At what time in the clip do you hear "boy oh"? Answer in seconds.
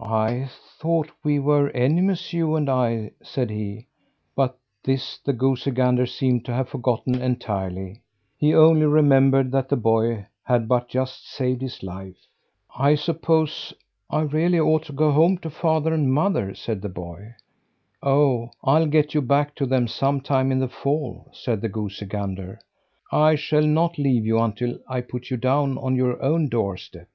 16.88-18.48